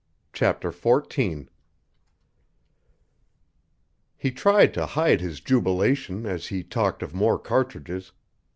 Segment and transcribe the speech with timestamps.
[0.33, 1.47] CHAPTER XIV
[4.17, 8.11] He tried to hide his jubilation as he talked of more cartridges.